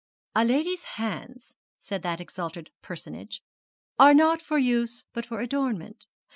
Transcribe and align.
'A 0.35 0.43
lady's 0.45 0.83
hands,' 0.97 1.53
said 1.79 2.01
that 2.01 2.19
exalted 2.19 2.71
personage, 2.81 3.43
'are 3.99 4.15
not 4.15 4.41
for 4.41 4.57
use, 4.57 5.03
but 5.13 5.27
for 5.27 5.45
ornament. 5.55 6.07